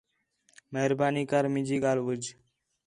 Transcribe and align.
مہربانی 0.73 1.23
کر 1.31 1.43
مینجی 1.53 1.77
ڳالھ 1.83 2.01
ٻُجھ 2.05 2.27